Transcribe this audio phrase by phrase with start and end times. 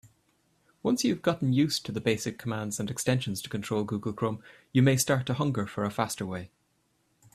[0.81, 4.81] Once you've gotten used to the basic commands and extensions to control Google Chrome, you
[4.81, 6.49] may start to hunger for a faster way.